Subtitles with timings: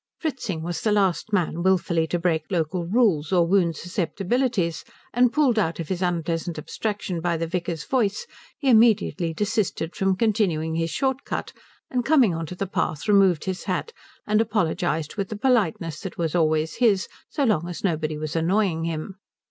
[0.17, 5.59] Fritzing was the last man wilfully to break local rules or wound susceptibilities; and pulled
[5.59, 8.25] out of his unpleasant abstraction by the vicar's voice
[8.57, 11.53] he immediately desisted from continuing his short cut,
[11.91, 13.93] and coming onto the path removed his hat
[14.25, 18.85] and apologized with the politeness that was always his so long as nobody was annoying
[18.85, 19.17] him.